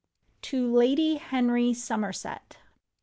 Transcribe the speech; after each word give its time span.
To 0.41 0.65
Lady 0.67 1.17
Henry 1.17 1.75
Somerset. 1.75 2.57